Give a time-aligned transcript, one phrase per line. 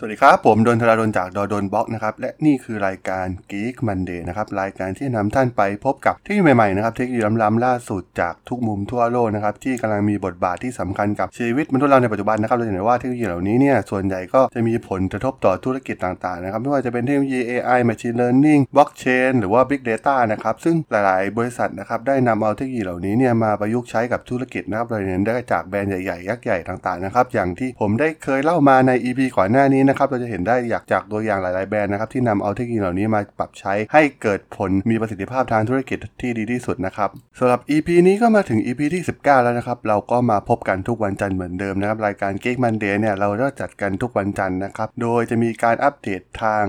[0.00, 20.16] สวัสดีครับ ผมดนทราดนจากดอดนบล็อกนะครับ และนี่คือรายการ Geek Monday นะครับ รายการที่นำท่านไปพบกับเทคโนโลยีใหม่ๆนะครับเทคโนโลยีล้ำๆล่าสุดจากทุกมุมทั่วโลกนะครับ ที่กำลังมีบทบาทที่สำคัญกับชีวิตมนุษย์เราในปัจจุบันนะครับเราจะเห็นว่าเทคโนโลยีเหล่านี้เนี่ยส่วนใหญ่ก็จะมีผลกระทบต่อธุรกิจต่างๆนะครับไม่ว่าจะเป็นเทคโนโลยี AI Machine Learning Blockchain หรือว่า Big Data
[20.32, 46.64] นะครับซึ่งหลายๆ บริษัทนะครับได้นำเอาเทคโนโลยีเหล่านี้เนี่ยมาประยุกต์ใช้กับธุรกิจนะครับโดยเห็นได้จากแบรนด์ใหญ่ๆยักษ์ใหญ่ต่างๆนะครับอย่างที่ผมได้เคยเล่ามาใน EP ก่อนหน้านี้นะครับเราจะเห็นได้อยากจากตัวอย่างหลาย ๆ แบรนด์นะครับที่นำเอาเทคโนโลยีเหล่านี้มาปรับใช้ให้เกิดผลมีประสิทธิภาพทางธุรกิจที่ดีที่สุดนะครับสำหรับ EP นี้ก็มาถึง EP ที่ 19 แล้วนะครับเราก็มาพบกันทุกวันจันทร์เหมือนเดิมนะครับรายการ Geek Monday เนี่ยเราก็จัดกันทุกวันจันทร์นะครับโดยจะมีการอัปเดตทาง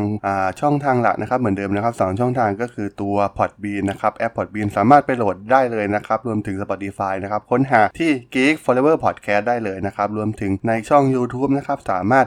[0.61, 12.25] ช่องทางหลักนะครับเหมือนเดิมนะครับสองช่องทางก็คือตัว Podbean นะครับแอป Podbean สามารถไปโหลดได้เลยนะครับรวมถึง Spotify นะครับค้นหาที่ Geek Forever Podcast ได้เลยนะครับรวมถึงในช่อง YouTube นะครับสามารถ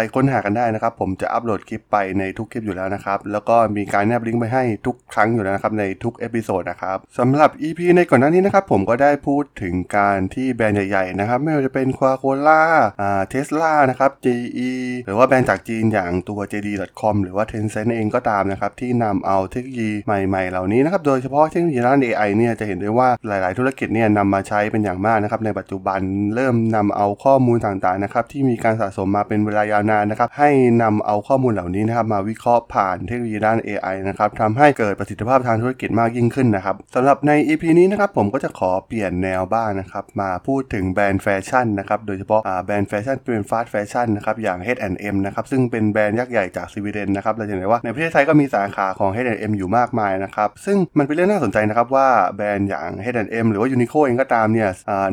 [0.00, 12.62] ไปค้นหากันได้นะครับ ผมจะอัปโหลดคลิปไปในทุกคลิปอยู่แล้วนะครับ แล้วก็มีการแนบลิงก์ไปให้ทุกครั้งอยู่แล้วนะครับ ในทุก episode นะครับสำหรับ EP ในก่อนหน้านี้นะครับ ผมก็ได้พูดถึงการที่แบรนด์ใหญ่ๆนะครับ ไม่ว่าจะเป็น Coca-Cola
[13.00, 14.70] อ่าเทสลานะครับ GE
[15.06, 26.00] หรือว่าแบรนด์จากจีนอย่างตัว JD.com หรือว่า Tencent เองก็ตามนะครับ ที่นำเอาเทคโนโลยีใหม่ๆ เหล่านี้นะครับ โดยเฉพาะเทคโนโลยีด้าน AI เนี่ยจะเห็นได้ว่าหลายๆ ธุรกิจเนี่ยนำมาใช้เป็นอย่างมากนะครับในปัจจุบัน
[26.34, 30.50] เริ่มนำเอาข้อมูลต่างๆนะครับที่มีการสะสมมาเป็นเวลายาวนานนะครับให้
[30.82, 54.70] นำเอาข้อมูลเหล่านี้นะครับมาวิเคราะห์ผ่านเทคโนโลยีด้าน AI นะครับทำให้เกิดประสิทธิภาพทางธุรกิจมากยิ่งขึ้นนะครับสำหรับใน EP นี้นะครับผมก็จะขอเปลี่ยนแนวบ้างนะครับมาพูดถึงแบรนด์แฟชั่นนะครับโดยเฉพาะแบรนด์แฟชั่นเป็น fast fashion นะครับอย่าง H&M นะครับซึ่งเป็นแบรนด์ยักษ์ใหญ่จากสวีเดนนะครับเราจะเห็นว่าในประเทศไทยก็มีสาขาของ H&M อยู่มากมายนะครับซึ่งมันเป็นเรื่องน่าสนใจนะครับว่าแบรนด์อย่าง H&M หรือว่า Uniqlo เองก็ตามเนี่ย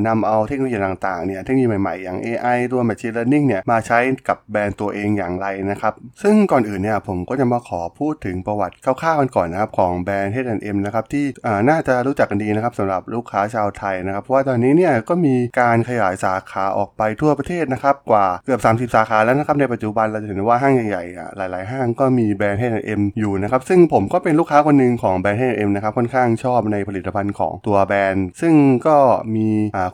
[0.08, 5.94] นำเอาเทคโนโลยีต่างๆเนี่ยเทคโนโลยีใหม่ๆอย่าง AI ตัว Machine Learning เนี่ยมาใช้กับแบรนด์ตัวเองอย่างไรนะครับ
[6.24, 11.26] ซึ่งก่อนอื่นเนี่ยผมก็จะมาขอพูดถึงประวัติคร่าวๆกันก่อนนะครับของแบรนด์ H&M นะครับที่
[11.70, 28.54] น่าจะรู้จักกันดีนะครับสำหรับลูกค้าชาวไทยนะครับ เพราะว่าตอนนี้เนี่ยก็มีการขยายสาขาออกไปทั่วประเทศนะครับกว่าเกือบ 30 สาขาแล้วนะครับในปัจจุบันเราจะเห็นว่าห้างใหญ่ๆหลาย ๆ ห้างก็มีแบรนด์ H&M อยู่นะครับซึ่งผมก็เป็นลูกค้าคนหนึ่งของแบรนด์ H&M นะครับค่อนข้างชอบในผลิตภัณฑ์ของตัวแบรนด์ ซึ่ง
[28.88, 28.98] ก็
[29.36, 29.48] มี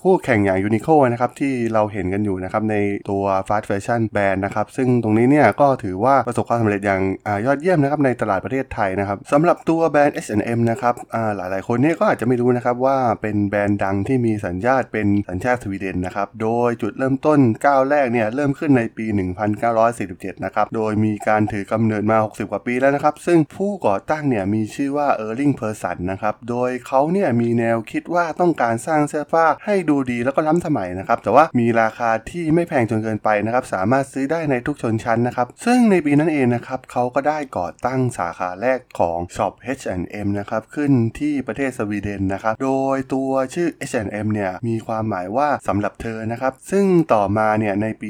[0.03, 2.75] คู่แข่งอย่าง Uniqlo นะครับที่เราเห็นกันอยู่นะครับใน
[3.09, 7.01] ตัวฟาสต์แฟชั่นแบรนด์นะครับซึ่งตรงนี้เนี่ยก็ถือว่าประสบความสำเร็จอย่าง
[7.45, 10.95] ยอดเยี่ยมนะครับในตลาดประเทศไทยนะครับสำหรับตัวแบรนด์ H&M นะครับ
[11.35, 19.05] หลายหลายคนเนี่ยก็อาจจะไม่รู้นะครับว่าเป็นแบรนด์ดังที่มีสัญชาติเป็นสัญชาติสวีเดนนะครับโดยจุดเริ่มต้นก้าวแรกเนี่ยเริ่มขึ้นในปี
[19.75, 48.09] 1947 นะครับโดยมีการถือกำเนิดมา 60 กว่าปีแล้วนะครับซึ่งผู้ก่อตั้งเนี่ยมีชื่อว่าเออร์ลิงเพอร์สันนะครับโดยเขาเนี่ยมีแนวคิดว่าต้องการสร้างเสื้อผ้าให้ดูดีแล้วก็ล้ำสมัยนะครับแต่ว่ามีราคาที่ไม่แพงจนเกินไปนะครับสามารถซื้อได้ในทุกชนชั้นนะครับ ซึ่งในปีนั้นเองนะครับเขาก็ได้ก่อตั้งสาขาแรกของช็อป H&M นะครับขึ้นที่ประเทศสวีเดนนะครับ โดยตัวชื่อ H&M เนี่ยมีความหมายว่าสำหรับเธอนะครับ ซึ่งต่อมาเนี่ยในปี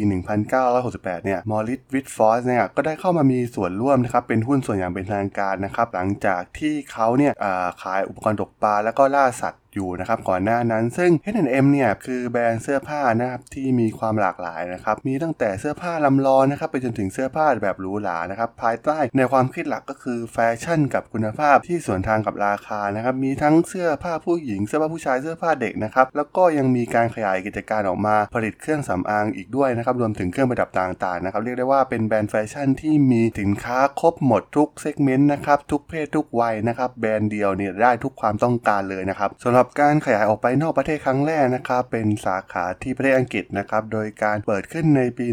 [0.62, 7.34] 1968 เนี่ยมอริสวิดฟอร์สเนี่ยก็ได้เข้ามามีส่วนร่วมนะครับเป็นหุ้นส่วนอย่างเป็นทางการนะครับหลังจากที่เขาเนี่ย
[7.82, 45.26] ขายอุปกรณ์ตกปลาแล้วก็ล่าสัตว์ อยู่นะครับก่อนหน้านั้นซึ่ง H&M เนี่ยคือแบรนด์เสื้อผ้านะครับที่มีความหลากหลายนะครับมีตั้งแต่เสื้อผ้าลำลองนะครับไปจนถึงเสื้อผ้าแบบหรูหรานะครับภายใต้แนวความคิดหลักก็คือแฟชั่นกับคุณภาพที่สวนทางกับราคานะครับมีทั้งเสื้อผ้าผู้หญิงเสื้อผ้าผู้ชายเสื้อผ้าเด็กนะครับแล้วก็ยังมีการขยายกิจการออกมาผลิตเครื่องสำอางอีกด้วยนะครับรวมถึงเครื่องประดับต่างๆนะครับเรียกได้ว่าเป็นแบรนด์แฟชั่นที่มีสินค้าครบหมดทุก segment นะครับทุกเพศทุกวัยนะครับแบรนด์เดียวเนี่ยได้ทุกความต้องการเลยนะครับสำหรับการขยายออกไปนอกประเทศครั้งแรกนะครับเป็นสาขาที่ประเทศอังกฤษนะครับโดยการเปิดขึ้นในปี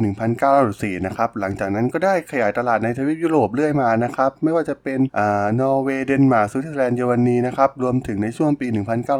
[0.48, 8.66] 1904นะครับหลังจากนั้นก็ได้ขยายตลาดในทวีปยุโรปเรื่อยมานะครับไม่ว่าจะเป็นอ่านอร์เวย์เดนมาร์กสวิตเซอร์แลนด์เยอรมนีนะครับรวมถึงในช่วงปี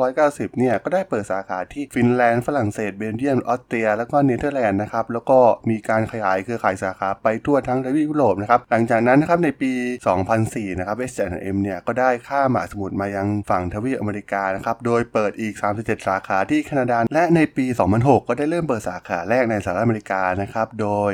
[0.02, 5.38] 1990 เนี่ยก็ได้เปิดสาขาที่ฟินแลนด์ฝรั่งเศสเบลเยียมออสเตรีย แล้วก็เนเธอร์แลนด์นะครับแล้วก็
[5.70, 9.72] มีการขยายเครือข่ายสาขาไปทั่วทั้งทวีปยุโรปนะครับหลังจากนั้นนะครับในปี
[10.26, 17.66] 2004 นะครับ H&M เอ็มเนี่ยก็ได้ข้ามมหาสมุทรมายังฝั่งทวีปอเมริกานะครับโดยเปิดอีก 37 สาขาที่แคนาดา และในปี
[17.96, 21.10] 2006 ก็ได้เริ่มเปิดสาขาแรกในสหรัฐอเมริกานะครับ โดย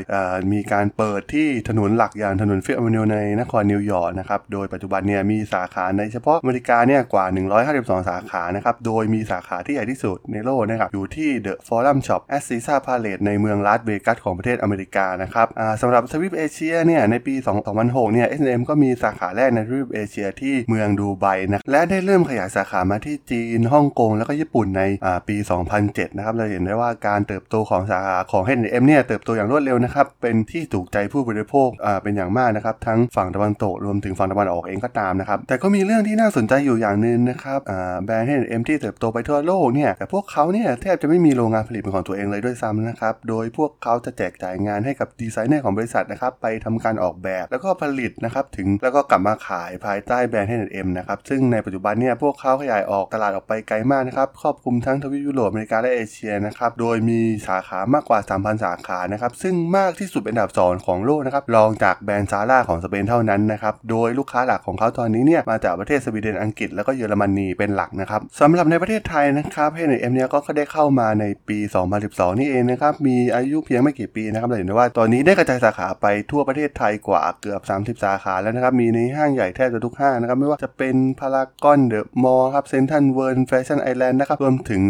[0.52, 7.26] มีการเปิดที่ถนนหลักอย่างถนน Fifth Avenue ในนครนิวยอร์กนะครับ โดยปัจจุบันเนี่ยมีสาขาในเฉพาะอเมริกาเนี่ยกว่า
[7.66, 15.46] 152 สาขานะครับ โดยมีสาขาที่ใหญ่ที่สุดในโลกนะครับ อยู่ที่ The Forum Shops at Caesars Palace ในเมืองลาสเวกัสของประเทศอเมริกานะครับ
[15.82, 17.34] สำหรับทวีปเอเชียเนี่ยในปี
[17.74, 24.82] 2006 เนี่ย H&M ก็มีสาขาแรกในทวีปเอเชียที่เมืองดูไบนะและได้เริ่มขยายสาขามาที่จีนฮ่องกงแล้วก็ญี่ปุ่นใน
[25.28, 25.36] ปี
[25.76, 31.68] 2007 นะครับ เราเห็นได้ว่าการเติบโตของสาขาของ H&M เนี่ยเติบโตอย่างรวดเร็วนะครับ เป็นที่ถูกใจผู้บริโภค
[32.02, 37.60] เป็นอย่างมากนะครับ ทั้งฝั่งตะวันตกรวมถึงฝั่งตะวันออกเองก็ตามนะครับ แต่ก็มีเรื่องที่น่าสนใจอยู่อย่างหนึ่งนะครับ
[38.04, 71.58] แบรนด์ H&M ที่เติบโตไปทั่วโลกเนี่ยแต่พวกเขาเนี่ยแทบจะไม่มีโรงงานผลิตเป็นของตัวเองเลยด้วยซ้ำนะครับ โดยพวกเขาจะแจกจ่ายงานให้กับดีไซเนอร์ของบริษัทนะครับไปทำการออกแบบแล้วก็ผลิตนะครับถึงแล้วก็กลับมาขายภายใต้แบรนด์ H&M นะครับ ซึ่งในปัจจุบันเนี่ยพวกเขาขยายออกตลาดออกไปไกลมากนะครับครอบคลุมทั้งทวีปยุโรปอเมริกาและเอเชียนะครับโดยมีสาขามากกว่า 3,000 สาขานะครับซึ่งมากที่สุดเป็นอันดับ 2 ของโลกนะครับรองจากแบรนด์ซาร่าของสเปนเท่านั้นนะครับโดยลูกค้าหลักของเขาตอนนี้เนี่ยมาจากประเทศสวีเดนอังกฤษแล้วก็เยอรมนีเป็นหลักนะครับสำหรับในประเทศไทยนะครับ H&M เนี่ยก็ได้เข้ามาในปี
[71.98, 84.82] 2012 นี่เองนะครับมีอายุเพียงไม่กี่ปีนะครับเราเห็นได้ว่าตอนนี้ได้กระจายสาขาไปทั่วประเทศไทยกว่าเกือบ 30 สาขาแล้วนะครับมีในห้างใหญ่แทบจะทุกห้างนะครับไม่ว่าจะเป็นพารากอนเดอะมอลล์ครับเซ็นทรัลเวิลด์แฟชั่นไอแลนด์นะครับรวมถึง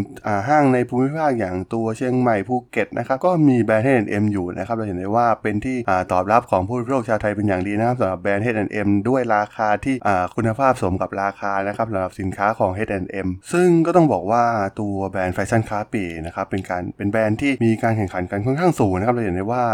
[0.49, 5.77] ห้างในภูมิภาคอย่างตัวเชียงใหม่ภูเก็ตนะครับก็มีแบรนด์ H&M อยู่นะครับเราเห็นได้ว่าเป็นที่
[6.13, 9.95] ตอบรับของผู้บริโภคชาวไทยเป็นอย่างดีนะครับสำหรับแบรนด์ H&M ด้วยราคาที่
[10.37, 14.45] คุณภาพสมกับราคานะครับสำหรับสินค้าของ H&M ซึ่งก็ต้องบอกว่า
[14.81, 19.65] ตัวแบรนด์แฟชั่นคาปีนะครับเป็นการเป็นแบรนด์ที่มีการแข่งขันกันค่อนข้างสูงนะครับเราเห็นได้ว่า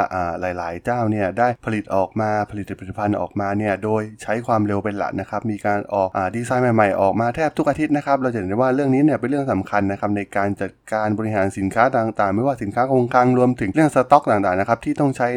[0.41, 15.29] หลาย ๆ เจ้าเนี่ยได้ผลิตออกมาผลิตผลิตภัณฑ์ออกมาเนี่ยโดยใช้ความเร็วเป็นหลักนะครับมีการออกดีไซน์ใหม่ ๆ ออกมาแทบทุกอาทิตย์นะครับเราจะเห็นได้ว่าเรื่องนี้เนี่ยเป็นเรื่องสำคัญนะครับในการจัดการบริหารสินค้าต่างๆ ไม่ว่าสินค้าคงคลังรวมถึงเรื่องสต็อกต่างๆนะครับที่ต้องใช้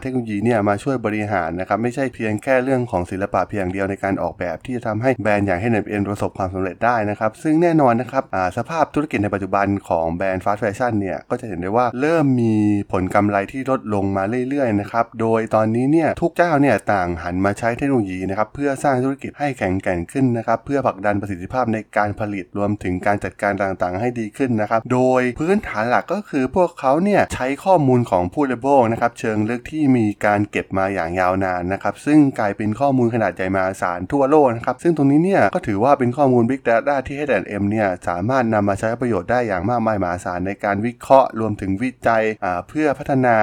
[0.00, 8.24] เทคโนโลยีเนี่ยมาช่วยบริหารนะครับไม่ใช่เพียงแค่เรื่องของศิลปะเพียงเดียวในการออกแบบที่จะทำให้แบรนด์อย่าง H&M ประสบความสำเร็จได้นะครับซึ่งแน่นอนนะครับ
[8.56, 12.54] สภาพธุรกิจในปัจจุบันของแบรนด์ฟาสต์แฟชั่นเนี่ยก็จะเห็นได้ว่าเริ่มมี
[12.92, 42.22] ผลกำไรที่ลดลงมาเรื่อยๆนะครับโดยตอนนี้เนี่ยทุกเจ้าเนี่ยต่างหันมาใช้เทคโนโลยีนะครับเพื่อสร้างธุรกิจให้แข็งแกร่งขึ้นนะครับเพื่อผลักดันประสิทธิภาพในการผลิตรวมถึงการจัดการต่างๆ ให้ดีขึ้นนะครับ โดยพื้นฐานหลักก็คือพวกเขาเนี่ยใช้ข้อมูลของผู้บริโภคนะครับเชิงลึกที่มีการเก็บมาอย่างยาวนานนะครับ ซึ่งกลายเป็นข้อมูลขนาดใหญ่มาศาลทั่วโลกนะครับ ซึ่งตรงนี้เนี่ยก็ถือว่าเป็นข้อมูล Big Data ที่ H&M เนี่ยสามารถนำมาใช้ประโยชน์ได้อย่างมากมายมหาศาลในการวิเคราะห์รวมถึงวิจัย
[42.68, 43.36] เพื่อพัฒนา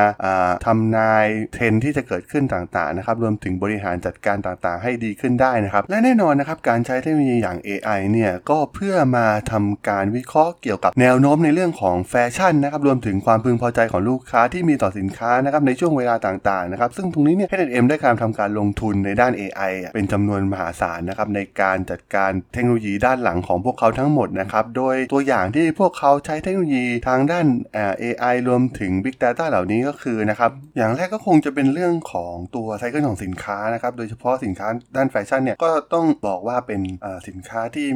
[0.65, 9.18] ทำนายเทรนที่จะเกิดขึ้นต่างๆนะครับรวมถึงบริหารจัดการต่างๆ ให้ดีขึ้นได้นะครับและแน่นอนนะครับการใช้เทคโนโลยีอย่าง AI เนี่ยก็เพื่อมา
[9.51, 27.45] ทำการวิเคราะห์เกี่ยวกับแนวโน้มในเรื่องของแฟชั่นนะครับรวมถึงความพึงพอใจของลูกค้าที่มีต่อสินค้านะครับในช่วงเวลาต่างๆนะครับซึ่งตรงนี้เนี่ย H&M ได้การทำการลงทุนในด้าน AI เป็นจำนวนมหาศาลนะครับในการจัดการเทคโนโลยีด้านหลังของพวกเขาทั้งหมดนะครับโดยตัวอย่างที่พวกเขาใช้เทคโนโลยีทางด้าน
[28.03, 36.81] AI รวมถึง Big Data เหล่านี้ก็คือนะครับอย่างแรกก็คงจะเป็นเรื่องของตัว cycle ของสินค้านะครับโดยเฉพาะสินค้าด้านแฟชั่นเนี่ยก็ต้องบอกว่าเป็น
[37.27, 37.87] สินค้าที่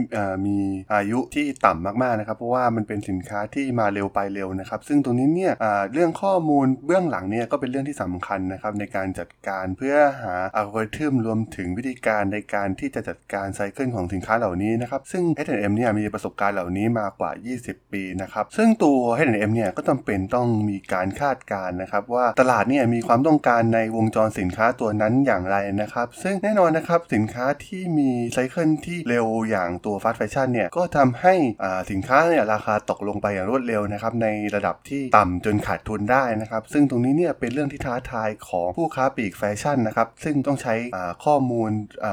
[0.46, 0.58] มี
[0.94, 5.54] อายุที่ต่ำมากๆนะครับเพราะว่ามันเป็นสินค้าที่มาเร็วไปเร็วนะครับ ซึ่งตรงนี้เนี่ย
[5.94, 17.32] เรื่องข้อมูลเบื้องหลังเนี่ยก็เป็นเรื่องที่สำคัญนะครับในการจัดการเพื่อหาอัลกอริทึมรวมถึงวิธีการในการที่จะจัดการ cycle ของสินค้าเหล่านี้นะครับ ซึ่ง H&M เนี่ยมีประสบการณ์เหล่านี้มากว่า
[17.62, 31.36] 20 ปีนะครับซึ่งตัว H&M เนี่ยก็จำเป็นต้องมีการคาดการณ์นะครับ ว่าตลาดเนี่ยมีความต้องการในวงจรสินค้าตัวนั้นอย่างไรนะครับ ซึ่งแน่นอนนะครับสินค้าที่มีไซเคิลที่เร็วอย่างตัวฟาสต์แฟชั่นเนี่ยก็จะทำให้
[31.92, 40.74] สินค้าเนี่ยราคาตกลงไปอย่างรวดเร็วนะครับในระดับที่ต่ำจนขาดทุนได้นะครับ ซึ่งตรงนี้เนี่ยเป็นเรื่องที่ท้าทายของผู้ค้าปลีกแฟชั่นนะครับ ซึ่งต้องใช้
[41.26, 41.70] ข้อมูล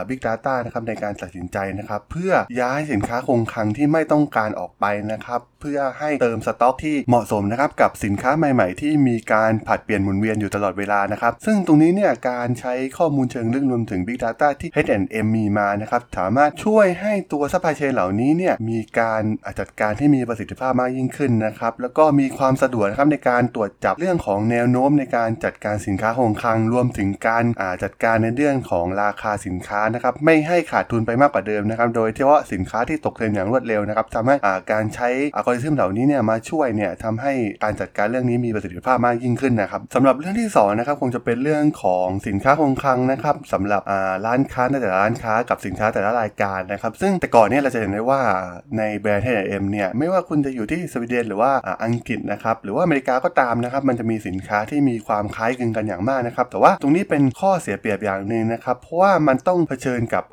[0.08, 19.22] Big Data นะครับในการตัดสินใจนะครับ เพื่อย้ายสินค้าคงคลังที่ไม่ต้องการออกไปนะครับเพื่อให้เติมสต็อกที่เหมาะสมนะครับกับสินค้าใหม่ ๆ ที่มีการผัดเปลี่ยนหมุนเวียนอยู่ตลอดเวลานะครับ ซึ่งตรงนี้เนี่ยการใช้ข้อมูลเชิงลึกรวมถึง Big Data ที่ H&M มีมานะครับสามารถช่วยให้ตัวซัพพลายเชนเหล่านี้เนี่ยมีการ
[19.60, 27.44] จัดการที่มีประสิทธิภาพมากยิ่งขึ้นนะครับแล้วก็มีความสะดวกนะครับในการตรวจจับเรื่องของแนวโน้มในการจัดการสินค้าคงคลังรวมถึงการ
[27.82, 34.36] จัดการในเรื่องของราคาสินค้านะครับไม่ให้ขาดทุนไปมากกว่าเดิมนะครับโดยเฉพาะสินค้าที่ตกเทรนอย่างรวดเร็วนะครับทำให้
[34.72, 37.32] การใช้อัลกอริทึมเหล่านี้เนี่ยมาช่วยเนี่ยทำให้
[37.64, 43.82] การจัดการเรื่องนี้มีประสิทธิภาพมากยิ่งขึ้นนะครับสำหรับเรื่องที่สองนะครับคงจะเป็นเรื่องของสินค้าคงคลังนะครับสำหรับ
[44.26, 48.22] ร้านค้าแต่ละร้านค้ากับสินค้าแต่ละรายการนะครับ ซึ่งแต่ก่อนเนี่ยเราจะเห็นได้ว่า
[48.78, 51.52] ในแบรนด์ H&M เนี่ยไม่ว่าคุณจะอยู่ที่สวีเดนหรือว่า
[51.84, 60.24] อังกฤษนะครับหรือว่าอเมริกาก็ตามนะครับมันจะมีสินค้าที่มีความคล้ายคลึงกันอย่างมากนะครับแต่ว่าตรงนี้เป็นข้อเสียเปรียบอย่างหนึ่งนะครับเพราะว่ามันต้องเผชิญกับ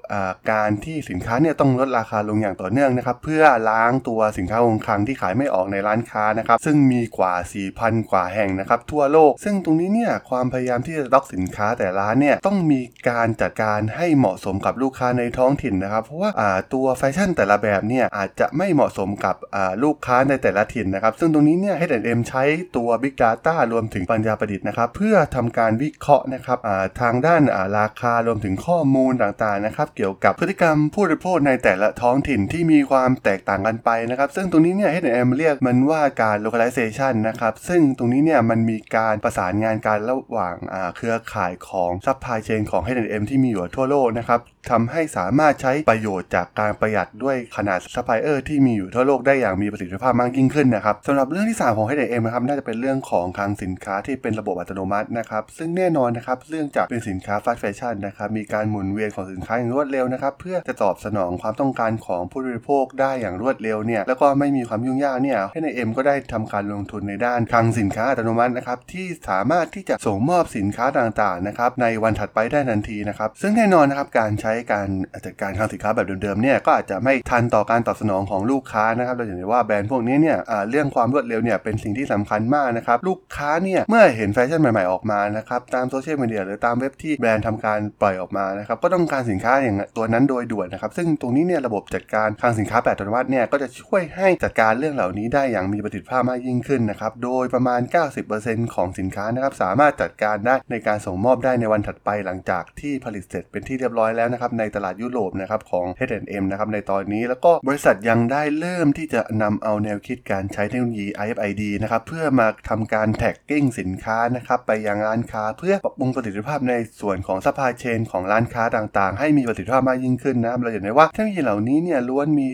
[0.51, 7.33] การที่สินค้าเนี่ยต้องลดราคาลงอย่างต่อเนื่องนะครับเพื่อล้างตัวสินค้าคงคลังที่ขายไม่ออกในร้านค้านะครับซึ่งมีกว่า
[7.73, 16.31] 4,000 กว่าแห่งนะครับทั่วโลก ซึ่งตรงนี้เนี่ยความพยายามที่จะล็อกสินค้าแต่ร้านเนี่ยต้องมีการจัดการให้เหมาะสมกับลูกค้าในท้องถิ่นนะครับเพราะว่า
[16.73, 19.35] ตัวแฟชั่นแต่ละแบบเนี่ยอาจจะไม่เหมาะสมกับ
[19.83, 22.43] ลูกค้าในแต่ละถิ่นนะครับ ซึ่งตรงนี้เนี่ย H&M ใช้
[22.75, 26.59] ตัว Big Data รวมถึงปัญญาประดิษฐ์นะครับ เพื่อทำการวิเคราะห์นะครับ
[27.01, 27.41] ทางด้าน
[27.79, 40.55] ราคารวมถึงข้อมูลต่างๆนะครับ เกี่ยวกับพฤติกรรมผู้บริโภคในแต่ละท้องถิ่นที่มีความแตกต่างกันไปนะครับ ซึ่งตรงนี้เนี่ย H&M เรียกมันว่าการ localization นะครับ ซึ่งตรงนี้เนี่ยมันมีการประสานงานการระหว่าง
[40.95, 44.39] เครือข่ายของซัพพลายเชนของ H&M ที่มีอยู่ทั่วโลกนะครับ
[44.71, 74.87] ทำให้สามารถใช้ประโยชน์จากการประหยัดด้วยขนาดซัพพลายเออร์ที่มีอยู่ทั่วโลกได้อย่างมีประสิทธิภาพมากยิ่งขึ้นนะครับสำหรับเรื่องที่ 3 ของ H&M นะครับน่าจะเป็นเรื่องของคลังสินค้าที่เป็นระบบอัตโนมัตินะครับซึ่งแน่นอนนะครับเนื่องจากเป็นสินค้าฟาสต์แฟชั่นนะครับมีการหมุนเวียนของสินค้าอย่างรวดเร็วนะครับเพื่อจะตอบสนองความต้องการของผู้บริโภคได้อย่างรวดเร็วเนี่ยแล้วก็ไม่มีความยุ่งยากเนี่ย H&M ก็ได้ทำการลงทุนในด้านคลังสินค้าอัตโนมัตินะครับที่สามารถที่จะส่งมอบสินค้าต่างๆนะครับในวันถัดไปได้ทันทีนะครับซึ่งแน่นอนนะครับการใช้การ
[75.25, 80.37] จัดการคลังสินค้าแบบเดิมๆเนี่ยก็อาจจะไม่ทันต่อการตอบสนองของลูกค้านะครับเราเห็นได้ว่าแบรนด์พวกนี้เนี่ย
[80.69, 97.81] เรื่องความรวดเร็วเนี่ยเป็นสิ่งที่สำคัญมากนะครับลูกค้าเนี่ยเมื่อเห็นแฟชั่นใหม่ๆออกมานะครับตามโซเชียลมีเดียหรือตามเว็บที่แบรนด์ทำการปล่อยออกมานะครับก็ต้องการสินค้าอย่างตัวนั้นโดยด่วนนะครับซึ่งตรงนี้เนี่ยระบบจัดการคลังสินค้าแบบอัตโนมัติเนี่ยก็จะช่วยให้จัดการเรื่องเหล่านี้ได้อย่างมีประสิทธิภาพมากยิ่งขึ้นนะครับโดยประมาณ
[98.27, 122.49] 90%ของสินค้านะครับสามารถจัดการได้ในการส่งมอบได้ในวันถัดไปหลังจากที่ผลิตเสร็จเป็นที่เรียบร้อยแล้วนะครับในตลาดยุโรปนะครับของ H&M นะครับในตอนนี้แล้วก็บริษัทยังได้เริ่มที่จะนำเอาแนวคิดการใช้เทคโนโลยี RFID นะครับเพื่อมาทำการ tagging สินค้านะครับไปยังร้านค้าเพื่อปรับปรุงประสิทธิภาพในส่วนของ supply chain ของร้านค้าต่างๆ ให้มีประสิทธิภาพมากยิ่งขึ้นนะครับเราเห็นได้ว่าเทคโนโลยีเหล่านี้เนี่ยล้วนมี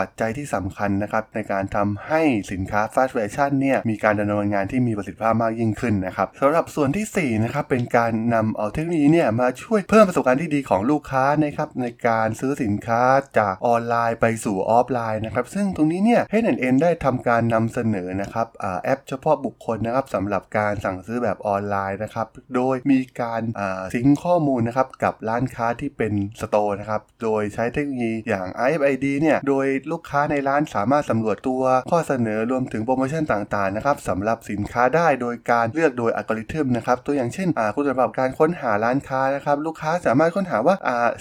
[0.00, 2.20] ปัจจัยที่สำคัญนะครับในการทำให้
[2.52, 13.02] สินค้า fast fashion เนี่ยมีการดำเนินงานที่มีประสิทธิภาพมากยิ่งขึ้นนะครับสำหรับส่วนที่4นะครับเป็นการนำเอาเทคโนโลยีเนี่ยมาช่วยเพิ่มประสบการณ์ที่ดีของลูกค้านะครับในการซื้อสินค้า
[13.38, 18.46] จากออนไลน์ไปสู่ออฟไลน์นะครับ ซึ่งตรงนี้เนี่ย H&M ได้ทำการนำเสนอนะครับ
[18.84, 23.42] แอปเฉพาะบุคคลนะครับสำหรับการสั่งซื้อแบบออนไลน์นะครับ โดยมีการ
[23.94, 40.76] sync ข้อมูลนะครับกับร้านค้าที่เป็น store นะครับ โดยใช้เทคโนโลยีอย่าง RFID เนี่ย โดยลูกค้าในร้านสามารถสำรวจตัวข้อเสนอรวมถึงโปรโมชั่นต่างๆนะครับสำหรับสินค้าได้โดยการเลือกโดยอัลกอริทึมนะครับตัวอย่างเช่นคุณสำหรับการค้นหาร้านค้านะครับลูกค้าสามารถค้นหาว่า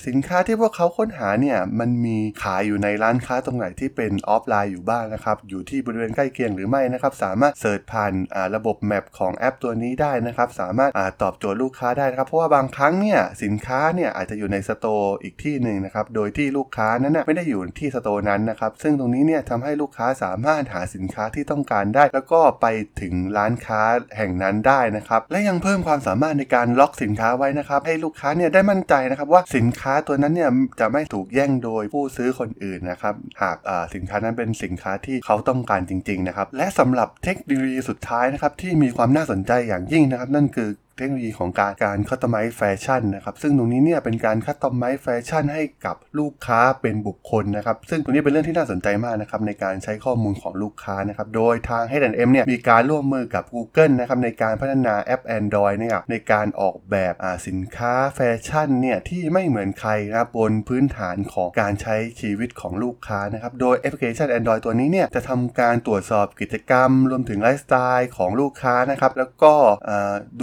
[0.07, 8.13] สินค้าที่พวกเขาค้นหาเนี่ยมันมีขายอยู่ในร้านค้าตรงไหนที่เป็นออฟไลน์อยู่บ้างนะครับอยู่ที่บริเวณใกล้เคียงหรือไม่นะครับสามารถ search ผ่าน
[8.55, 22.65] ระบบ map ของแอปตัวนี้ได้นะครับสามารถตอบโจทย์ลูกค้าได้นะครับเพราะว่าบางครั้งเนี่ยสินค้าเนี่ยอาจจะอยู่ใน store อีกที่หนึ่งนะครับโดยที่ลูกค้านั้นไม่ได้อยู่ที่ store นั้นนะครับซึ่งตรงนี้เนี่ยทำให้ลูกค้าสามารถหาสินค้าที่ต้องการได้ แล้วก็ไป
[23.01, 23.81] ถึงร้านค้า
[24.17, 30.49] แห่งนั้นได้นะครับและยังเพิ่มความสามารถในการล็อกสินค้าไว้นะครับให้ลูกค้าเนี่ยได้มั่นใจนะครับว่าสินค้าตัวนั้นเนี่ย
[30.79, 33.57] จะไม่ถูกแย่งโดยผู้ซื้อคนอื่นนะครับหาก
[33.93, 57.13] สินค้านั้นเป็นสินค้าที่เขาต้องการจริงๆนะครับและสำหรับเทคโนโลยีสุดท้ายนะครับที่มีความน่าสนใจอย่างยิ่งนะครับ นั่นคือ เทคโนโลยีของการการ customize fashion นะครับซึ่งตรงนี้เนี่ยเป็นการ customize fashion ให้กับลูกค้าเป็นบุคคลนะครับซึ่งตรงนี้เป็นเรื่องที่น่าสนใจมากนะครับในการใช้ข้อมูลของลูกค้านะครับโดยทาง H&M เนี่ยมีการร่วมมือกับ Google นะครับในการพัฒนาแอป Android เนี่ยในการออกแบบ
[57.47, 69.53] สินค้าแฟชั่นเนี่ยที่ไม่เหมือนใครนะครับบนพื้นฐานของการใช้ชีวิตของลูกค้านะครับโดยแอปพลิเคชัน Android ตัวนี้เนี่ยจะทำการตรวจสอบกิจกรรม รวมถึงไลฟ์สไตล์ของลูกค้านะครับแล้วก็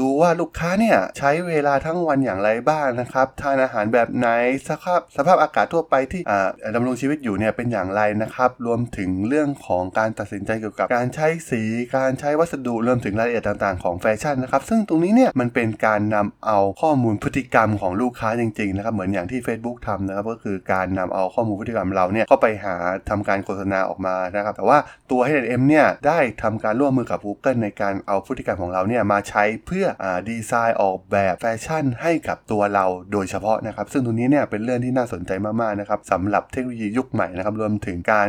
[0.01, 4.29] ดูว่าลูกค้าเนี่ยใช้เวลาทั้งวันอย่างไรบ้างนะครับ ทานอาหารแบบไหน
[4.69, 6.23] สภาพสภาพอากาศทั่วไปที่
[6.75, 11.63] ดำรงชีวิตอยู่เนี่ยเป็นอย่างไรนะครับ รวมถึงเรื่องของการตัดสินใจเกี่ยวกับการใช้สี
[11.97, 22.75] การใช้วัสดุรวมถึงรายละเอียดต่างๆของแฟชั่นนะครับ ซึ่งตรงนี้เนี่ยมันเป็นการนำเอาข้อมูลพฤติกรรมของลูกค้าจริงๆนะครับเหมือนอย่างที่ Facebook ทำนะครับก็คือการนำเอาข้อมูลพฤติกรรมเราเนี่ยเข้าไปหา
[23.11, 24.79] ทำการโฆษณาออกมานะครับแต่ว่า
[25.11, 38.29] ตัว H&M เนี่ยได้ทำการร่วมมือกับ Google ในการเอาพฤติกรรมของเราเนี่ยมาใช้เพื่อดีไซน์ออกแบบแฟชั่นให้กับตัวเราโดยเฉพาะนะครับ ซึ่งตรงนี้เนี่ยเป็นเรื่องที่น่าสนใจมากๆนะครับสำหรับเทคโนโลยียุคใหม่นะครับรวมถึงการ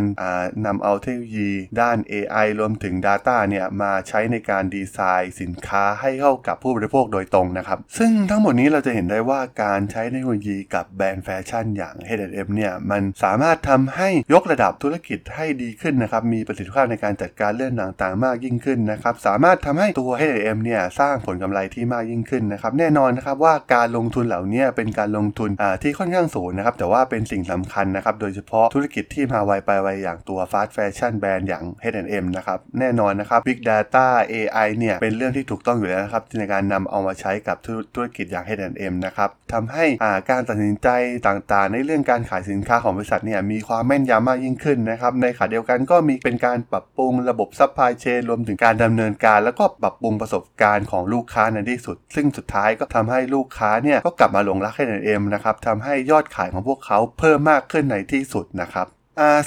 [0.65, 25.49] นำเอาเทคโนโลยีด้าน AI รวมถึง Data เนี่ยมาใช้ในการดีไซน์สินค้าให้เข้ากับผู้บริโภคโดยตรงนะครับ ซึ่งทั้งหมดนี้เราจะเห็นได้ว่าการใช้เทคโนโลยีกับแบรนด์แฟชั่นอย่าง H&M เนี่ยมันสามารถทำให้ยกระดับธุรกิจให้ดีขึ้นนะครับ มีประสิทธิภาพในการจัดการเรื่องต่างๆ มากยิ่งขึ้นนะครับ สามารถทำให้ตัว H&M เนี่ยสร้างผลกำไรที่มากยิ่งขึ้นนะครับแน่นอนนะครับว่าการลงทุนเหล่านี้เป็นการลงทุน
[25.83, 37.57] ที่ค่อนข้างสูงนะครับแต่ว่าเป็นสิ่งสำคัญนะครับโดยเฉพาะธุรกิจที่มาไวไปไวอย่างตัว Fast Fashion แบรนด์อย่าง H&M นะครับแน่นอนนะครับ Big Data AI เนี่ยเป็นเรื่องที่ถูกต้องอยู่แล้วนะครับในการนำเอามาใช้กับ
[37.95, 39.85] ธุรกิจอย่าง H&M นะครับทำให้
[40.29, 40.89] การตัดสินใจ
[41.27, 58.87] ต่างๆ ในเรื่องการขายสินค้าของบริษัทเนี่ยมีความแม่นยำมากยิ่งขึ้นนะครับในขณะเดียวกันก็มีเป็นการปรับปรุงระบบ supply chain รวมถึงการดำเนินการ แล้วก็ปรับปรุงประสบการณ์ของลูกค้าในที่สุด ซึ่งสุดท้ายก็ทำให้ลูกค้าเนี่ยก็กลับมาหลงรัก H&M นะครับทำให้ยอดขายของพวกเขาเพิ่มมากขึ้นในที่สุดนะครับ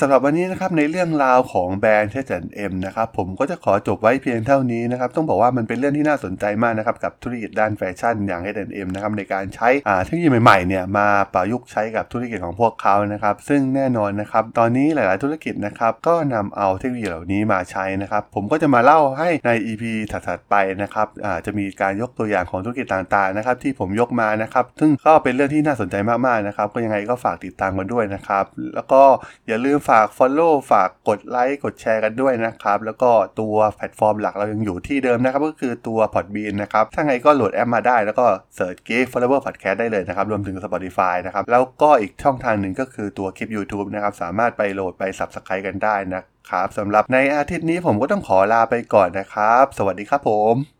[0.00, 9.68] สำหรับวันนี้นะครับในเรื่องราวของแบรนด์เทสเอ็มนะครับผมก็จะขอจบไว้เพียงเท่านี้นะครับต้องบอกว่ามันเป็นเรื่องที่น่าสนใจมากนะครับกับธุรกิจด้านแฟชั่นอย่าง H&M นเอ็มนะครับในการใช้
[10.04, 21.08] เทคโนโลยีใหม่ๆเนี่ยมาประยุกต์ใช้กับธุรกิจของพวกเขานะครับซึ่งแน่นอนนะครับตอนนี้หลายๆธุรกิจนะครับก็นำเอาเทคโนโลยีเหล่านี้มาใช้นะครับผมก็จะมาเล่าให้ใน EP ถัดๆไปนะครับ
[21.46, 25.96] จะมีการยกตัวอย่างของธุรกิจต่างๆนะครับที่ผมยกมานะครับซึ่งก็เป็นเรื่องที่น่าสนใจ
[26.26, 28.44] มากๆนะครับก็ยังไงก็ฝากติดตามกันด้วยนะครับ
[28.74, 29.02] แล้วก็
[29.46, 33.10] อย่าลืมฝาก Follow ฝากกดไลค์กดแชร์กันด้วยนะครับ แล้วก็
[33.40, 44.14] ตัวแพลตฟอร์มหลักเรายังอยู่ที่เดิมนะครับ ก็คือตัว Podbean นะครับ ถ้าไงก็โหลดแอปมาได้แล้วก็ search Geek Forever Podcast ได้เลยนะครับ รวมถึง Spotify นะครับ แล้วก็อีกช่องทางหนึ่งก็คือตัวคลิป YouTube นะครับ
[44.22, 50.75] สามารถไปโหลดไป Subscribe กันได้นะครับสำหรับในอาทิตย์นี้ผมก็ต้องขอลาไปก่อนนะครับ สวัสดีครับผม